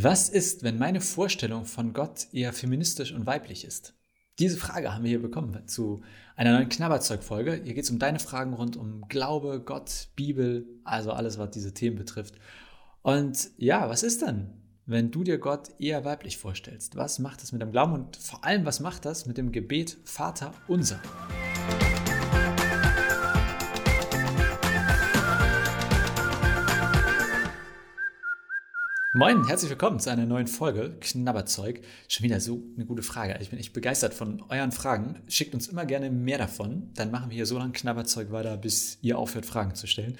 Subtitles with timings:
[0.00, 3.94] Was ist, wenn meine Vorstellung von Gott eher feministisch und weiblich ist?
[4.38, 6.02] Diese Frage haben wir hier bekommen zu
[6.36, 7.62] einer neuen Knabberzeug-Folge.
[7.64, 11.74] Hier geht es um deine Fragen rund um Glaube, Gott, Bibel, also alles, was diese
[11.74, 12.36] Themen betrifft.
[13.02, 14.52] Und ja, was ist dann,
[14.86, 16.94] wenn du dir Gott eher weiblich vorstellst?
[16.94, 19.96] Was macht das mit dem Glauben und vor allem, was macht das mit dem Gebet
[20.04, 21.00] Vater unser?
[29.18, 31.80] Moin, herzlich willkommen zu einer neuen Folge Knabberzeug.
[32.06, 33.36] Schon wieder so eine gute Frage.
[33.40, 35.20] Ich bin echt begeistert von euren Fragen.
[35.26, 36.92] Schickt uns immer gerne mehr davon.
[36.94, 40.16] Dann machen wir hier so lange Knabberzeug weiter, bis ihr aufhört, Fragen zu stellen.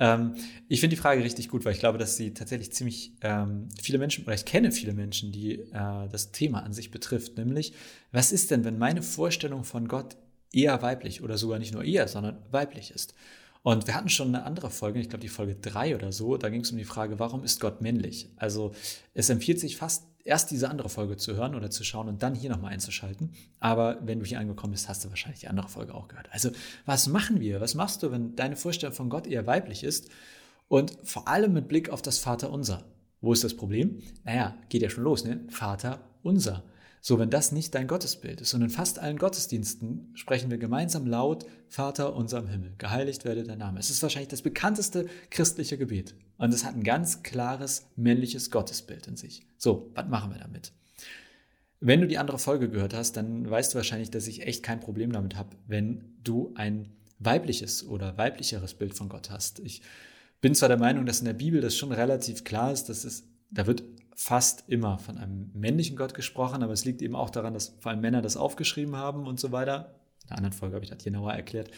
[0.00, 0.34] Ähm,
[0.66, 3.98] ich finde die Frage richtig gut, weil ich glaube, dass sie tatsächlich ziemlich ähm, viele
[3.98, 7.38] Menschen, oder ich kenne viele Menschen, die äh, das Thema an sich betrifft.
[7.38, 7.72] Nämlich,
[8.10, 10.16] was ist denn, wenn meine Vorstellung von Gott
[10.52, 13.14] eher weiblich oder sogar nicht nur eher, sondern weiblich ist?
[13.62, 16.48] Und wir hatten schon eine andere Folge, ich glaube die Folge 3 oder so, da
[16.48, 18.30] ging es um die Frage, warum ist Gott männlich?
[18.36, 18.72] Also
[19.12, 22.34] es empfiehlt sich fast erst diese andere Folge zu hören oder zu schauen und dann
[22.34, 23.32] hier nochmal einzuschalten.
[23.58, 26.28] Aber wenn du hier angekommen bist, hast du wahrscheinlich die andere Folge auch gehört.
[26.32, 26.50] Also
[26.86, 27.60] was machen wir?
[27.60, 30.08] Was machst du, wenn deine Vorstellung von Gott eher weiblich ist?
[30.68, 32.84] Und vor allem mit Blick auf das Vaterunser.
[33.20, 33.98] Wo ist das Problem?
[34.24, 35.40] Naja, geht ja schon los, ne?
[35.48, 36.62] Vater unser.
[37.02, 38.52] So, wenn das nicht dein Gottesbild ist.
[38.52, 43.42] Und in fast allen Gottesdiensten sprechen wir gemeinsam laut, Vater unser im Himmel, geheiligt werde
[43.42, 43.80] dein Name.
[43.80, 46.14] Es ist wahrscheinlich das bekannteste christliche Gebet.
[46.36, 49.46] Und es hat ein ganz klares männliches Gottesbild in sich.
[49.56, 50.72] So, was machen wir damit?
[51.80, 54.80] Wenn du die andere Folge gehört hast, dann weißt du wahrscheinlich, dass ich echt kein
[54.80, 59.60] Problem damit habe, wenn du ein weibliches oder weiblicheres Bild von Gott hast.
[59.60, 59.80] Ich
[60.42, 63.24] bin zwar der Meinung, dass in der Bibel das schon relativ klar ist, dass es,
[63.50, 63.82] da wird
[64.14, 67.90] fast immer von einem männlichen Gott gesprochen, aber es liegt eben auch daran, dass vor
[67.90, 69.94] allem Männer das aufgeschrieben haben und so weiter.
[70.24, 71.70] In einer anderen Folge habe ich das genauer erklärt.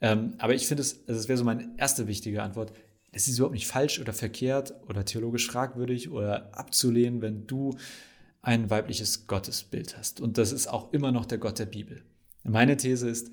[0.00, 2.72] Ähm, aber ich finde es, also das wäre so meine erste wichtige Antwort.
[3.12, 7.76] Es ist überhaupt nicht falsch oder verkehrt oder theologisch fragwürdig oder abzulehnen, wenn du
[8.42, 10.20] ein weibliches Gottesbild hast.
[10.20, 12.02] Und das ist auch immer noch der Gott der Bibel.
[12.42, 13.30] Meine These ist,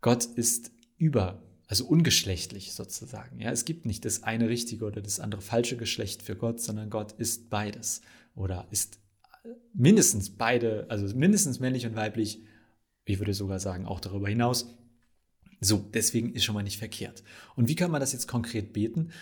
[0.00, 3.38] Gott ist über also ungeschlechtlich sozusagen.
[3.38, 6.90] Ja, es gibt nicht das eine richtige oder das andere falsche Geschlecht für Gott, sondern
[6.90, 8.00] Gott ist beides
[8.34, 8.98] oder ist
[9.72, 12.42] mindestens beide, also mindestens männlich und weiblich.
[13.04, 14.74] Ich würde sogar sagen, auch darüber hinaus.
[15.60, 17.22] So, deswegen ist schon mal nicht verkehrt.
[17.54, 19.12] Und wie kann man das jetzt konkret beten?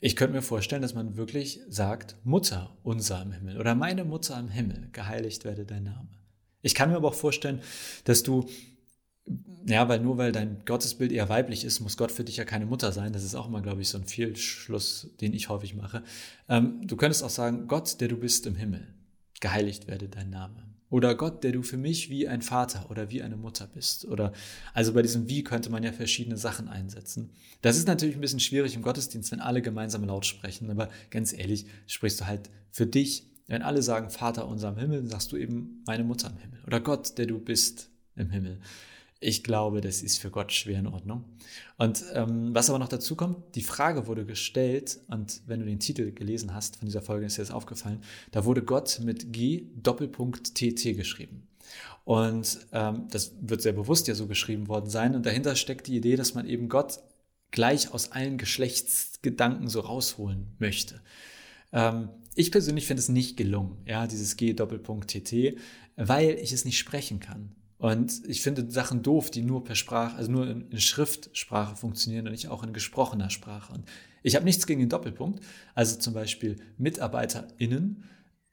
[0.00, 4.40] Ich könnte mir vorstellen, dass man wirklich sagt, Mutter unser im Himmel oder meine Mutter
[4.40, 6.08] im Himmel, geheiligt werde dein Name.
[6.62, 7.60] Ich kann mir aber auch vorstellen,
[8.04, 8.48] dass du
[9.66, 12.66] ja, weil nur weil dein Gottesbild eher weiblich ist, muss Gott für dich ja keine
[12.66, 13.12] Mutter sein.
[13.12, 16.02] Das ist auch immer, glaube ich, so ein Fehlschluss, den ich häufig mache.
[16.48, 18.86] Ähm, du könntest auch sagen, Gott, der du bist im Himmel,
[19.40, 20.68] geheiligt werde dein Name.
[20.90, 24.06] Oder Gott, der du für mich wie ein Vater oder wie eine Mutter bist.
[24.06, 24.32] Oder
[24.72, 27.30] also bei diesem Wie könnte man ja verschiedene Sachen einsetzen.
[27.60, 30.70] Das ist natürlich ein bisschen schwierig im Gottesdienst, wenn alle gemeinsam laut sprechen.
[30.70, 33.24] Aber ganz ehrlich, sprichst du halt für dich.
[33.48, 36.60] Wenn alle sagen Vater unser im Himmel, sagst du eben meine Mutter im Himmel.
[36.66, 38.58] Oder Gott, der du bist im Himmel.
[39.20, 41.24] Ich glaube, das ist für Gott schwer in Ordnung.
[41.76, 45.80] Und ähm, was aber noch dazu kommt, die Frage wurde gestellt, und wenn du den
[45.80, 49.64] Titel gelesen hast von dieser Folge, ist dir das aufgefallen, da wurde Gott mit G
[49.74, 51.48] Doppelpunkt TT geschrieben.
[52.04, 55.14] Und ähm, das wird sehr bewusst ja so geschrieben worden sein.
[55.16, 57.00] Und dahinter steckt die Idee, dass man eben Gott
[57.50, 61.00] gleich aus allen Geschlechtsgedanken so rausholen möchte.
[61.72, 65.58] Ähm, ich persönlich finde es nicht gelungen, ja, dieses G Doppelpunkt TT,
[65.96, 67.56] weil ich es nicht sprechen kann.
[67.78, 72.32] Und ich finde Sachen doof, die nur per Sprache, also nur in, Schriftsprache funktionieren und
[72.32, 73.72] nicht auch in gesprochener Sprache.
[73.72, 73.84] Und
[74.22, 75.44] ich habe nichts gegen den Doppelpunkt.
[75.74, 78.04] Also zum Beispiel MitarbeiterInnen.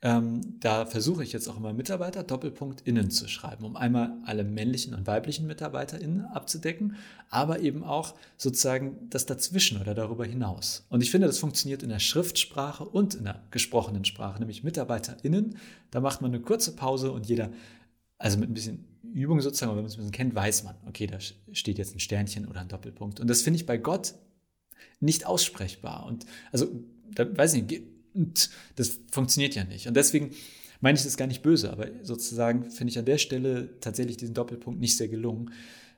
[0.03, 4.43] Ähm, da versuche ich jetzt auch immer Mitarbeiter Doppelpunkt innen zu schreiben, um einmal alle
[4.43, 6.95] männlichen und weiblichen MitarbeiterInnen abzudecken,
[7.31, 10.85] aber eben auch sozusagen das dazwischen oder darüber hinaus.
[10.89, 15.57] Und ich finde, das funktioniert in der Schriftsprache und in der gesprochenen Sprache, nämlich MitarbeiterInnen.
[15.89, 17.49] Da macht man eine kurze Pause und jeder,
[18.19, 21.07] also mit ein bisschen Übung sozusagen, wenn man es ein bisschen kennt, weiß man, okay,
[21.07, 23.19] da steht jetzt ein Sternchen oder ein Doppelpunkt.
[23.19, 24.15] Und das finde ich bei Gott
[24.99, 26.05] nicht aussprechbar.
[26.05, 26.67] Und also,
[27.13, 29.87] da weiß ich nicht, das funktioniert ja nicht.
[29.87, 30.31] Und deswegen
[30.81, 34.33] meine ich das gar nicht böse, aber sozusagen finde ich an der Stelle tatsächlich diesen
[34.33, 35.51] Doppelpunkt nicht sehr gelungen.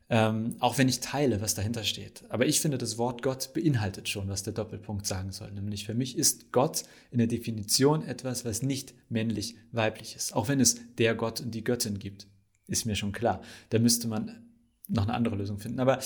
[0.09, 2.23] Ähm, auch wenn ich teile, was dahinter steht.
[2.29, 5.51] Aber ich finde, das Wort Gott beinhaltet schon, was der Doppelpunkt sagen soll.
[5.51, 10.33] Nämlich für mich ist Gott in der Definition etwas, was nicht männlich-weiblich ist.
[10.33, 12.27] Auch wenn es der Gott und die Göttin gibt
[12.67, 13.41] ist mir schon klar.
[13.69, 14.43] Da müsste man
[14.87, 15.79] noch eine andere Lösung finden.
[15.79, 15.99] Aber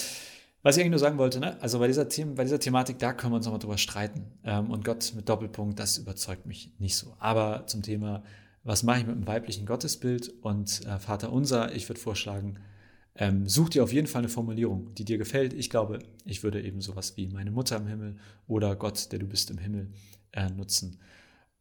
[0.63, 1.59] was ich eigentlich nur sagen wollte, ne?
[1.61, 4.25] also bei dieser, The bei dieser Thematik, da können wir uns nochmal drüber streiten.
[4.43, 7.15] Ähm, und Gott mit Doppelpunkt, das überzeugt mich nicht so.
[7.19, 8.23] Aber zum Thema,
[8.63, 12.59] was mache ich mit einem weiblichen Gottesbild und äh, Vater unser, ich würde vorschlagen,
[13.15, 15.53] ähm, such dir auf jeden Fall eine Formulierung, die dir gefällt.
[15.53, 18.17] Ich glaube, ich würde eben sowas wie meine Mutter im Himmel
[18.47, 19.91] oder Gott, der du bist im Himmel,
[20.31, 20.99] äh, nutzen.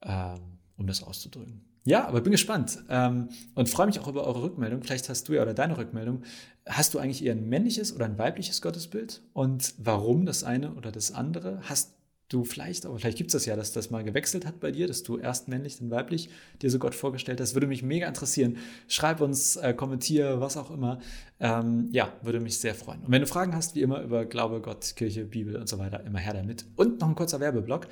[0.03, 1.61] Ähm, um das auszudrücken.
[1.85, 4.83] Ja, aber bin gespannt ähm, und freue mich auch über eure Rückmeldung.
[4.83, 6.25] Vielleicht hast du ja oder deine Rückmeldung.
[6.67, 9.23] Hast du eigentlich eher ein männliches oder ein weibliches Gottesbild?
[9.33, 11.61] Und warum das eine oder das andere?
[11.63, 11.95] Hast
[12.31, 14.87] du vielleicht, aber vielleicht gibt es das ja, dass das mal gewechselt hat bei dir,
[14.87, 16.31] dass du erst männlich, dann weiblich
[16.63, 17.55] dir so Gott vorgestellt hast.
[17.55, 18.57] Würde mich mega interessieren.
[18.89, 21.01] Schreib uns, äh, kommentier, was auch immer.
[21.41, 23.01] Ähm, ja, würde mich sehr freuen.
[23.01, 26.05] Und wenn du Fragen hast, wie immer über Glaube, Gott, Kirche, Bibel und so weiter,
[26.05, 26.65] immer her damit.
[26.77, 27.89] Und noch ein kurzer Werbeblock.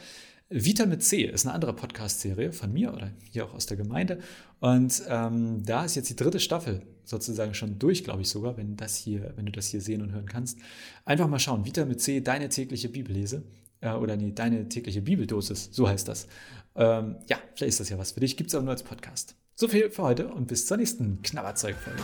[0.51, 4.19] Vita mit C ist eine andere Podcast-Serie von mir oder hier auch aus der Gemeinde.
[4.61, 8.77] Und ähm, da ist jetzt die dritte Staffel sozusagen schon durch, glaube ich sogar, wenn,
[8.77, 10.59] das hier, wenn du das hier sehen und hören kannst.
[11.05, 11.67] Einfach mal schauen.
[11.67, 13.43] Vita mit C, deine tägliche Bibellese.
[13.81, 16.27] Äh, oder nee, deine tägliche Bibeldosis, so heißt das.
[16.75, 18.37] Ähm, ja, vielleicht ist das ja was für dich.
[18.37, 19.37] Gibt es aber nur als Podcast.
[19.55, 22.03] So viel für heute und bis zur nächsten Knabberzeug-Folge.